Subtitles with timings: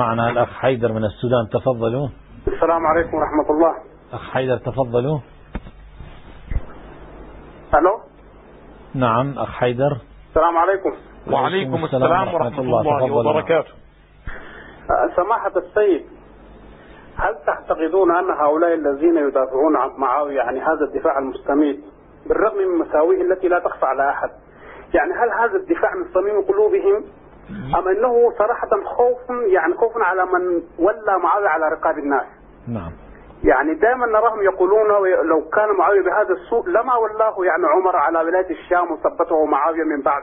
[0.00, 2.08] معنا الأخ حيدر من السودان تفضلوا.
[2.48, 3.74] السلام عليكم ورحمة الله.
[4.12, 5.18] أخ حيدر تفضلوا.
[7.74, 8.00] ألو؟
[8.94, 9.96] نعم أخ حيدر.
[10.28, 10.92] السلام عليكم.
[11.32, 13.72] وعليكم السلام ورحمة الله وبركاته.
[14.90, 16.04] أه، سماحة السيد
[17.16, 21.80] هل تعتقدون أن هؤلاء الذين يدافعون عن معاوية يعني هذا الدفاع المستميت
[22.26, 24.30] بالرغم من مساوئه التي لا تخفى على أحد
[24.94, 27.04] يعني هل هذا الدفاع من صميم قلوبهم؟
[27.78, 32.26] أم أنه صراحة خوف يعني خوف على من ولى معاوية على رقاب الناس.
[32.68, 32.92] نعم.
[33.44, 34.88] يعني دائما نراهم يقولون
[35.26, 40.02] لو كان معاوية بهذا السوء لما ولاه يعني عمر على ولاية الشام وثبته معاوية من
[40.02, 40.22] بعد.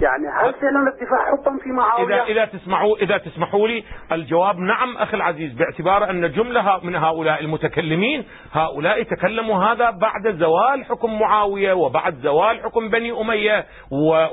[0.00, 4.96] يعني هل فعلا الدفاع حبا في معاوية؟ إذا إذا تسمحوا إذا تسمحوا لي الجواب نعم
[4.96, 11.72] أخي العزيز باعتبار أن جملة من هؤلاء المتكلمين هؤلاء تكلموا هذا بعد زوال حكم معاوية
[11.72, 13.66] وبعد زوال حكم بني أمية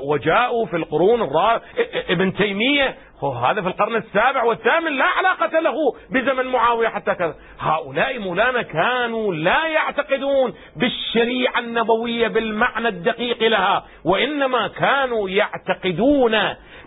[0.08, 1.62] وجاءوا في القرون الرابعة
[2.08, 2.94] ابن تيمية
[3.32, 5.74] هذا في القرن السابع والثامن لا علاقة له
[6.10, 7.34] بزمن معاوية حتى كذا.
[7.60, 16.34] هؤلاء مولانا كانوا لا يعتقدون بالشريعة النبوية بالمعنى الدقيق لها وإنما كانوا يعتقدون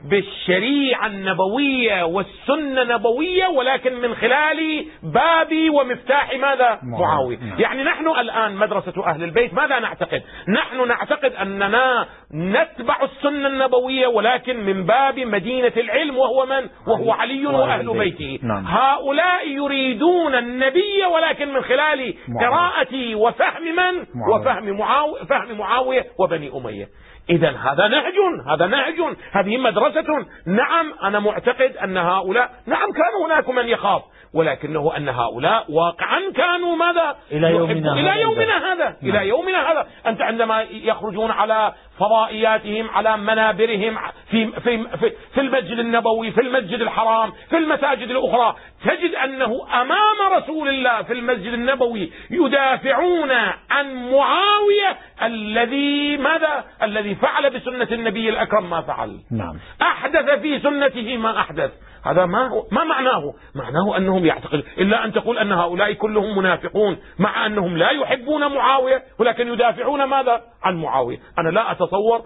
[0.09, 7.38] بالشريعة النبوية والسنة النبوية ولكن من خلال باب ومفتاح ماذا؟ معاوية.
[7.38, 7.59] نعم.
[7.59, 14.66] يعني نحن الآن مدرسة أهل البيت ماذا نعتقد؟ نحن نعتقد أننا نتبع السنة النبوية ولكن
[14.66, 18.39] من باب مدينة العلم وهو من؟ وهو علي وأهل بيته.
[18.44, 18.66] نعم.
[18.67, 26.88] هؤلاء يريدون النبي ولكن من خلال قراءة وفهم من؟ وفهم معاوية, فهم معاوية وبني أمية.
[27.30, 28.14] إذا هذا نهج
[28.52, 29.16] هذا نهج.
[29.31, 29.96] هذه مدرسة
[30.45, 34.01] نعم أنا معتقد أن هؤلاء نعم كان هناك من يخاف
[34.33, 39.15] ولكنه أن هؤلاء واقعا كانوا ماذا؟ إلى يومنا هذا إلى يومنا هذا نعم.
[39.15, 39.87] إلى يومنا هذا.
[40.07, 43.97] أنت عندما يخرجون على فضائياتهم على منابرهم
[44.31, 48.55] في, في, في, في المسجد النبوي في المسجد الحرام في المساجد الأخرى.
[48.85, 53.31] تجد أنه أمام رسول الله في المسجد النبوي يدافعون
[53.69, 59.19] عن معاوية الذي ماذا؟ الذي فعل بسنة النبي الأكرم ما فعل.
[59.31, 59.59] نعم.
[59.81, 61.71] أحدث في سنته ما أحدث.
[62.05, 67.45] هذا ما ما معناه؟ معناه أنهم يعتقد إلا أن تقول أن هؤلاء كلهم منافقون مع
[67.45, 71.17] أنهم لا يحبون معاوية ولكن يدافعون ماذا؟ عن معاوية.
[71.39, 72.21] أنا لا أتصور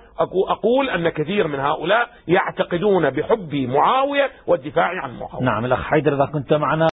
[0.49, 5.45] أقول أن كثير من هؤلاء يعتقدون بحب معاوية والدفاع عن معاوية.
[5.45, 6.89] نعم الأخ حيدر إذا كنت معنا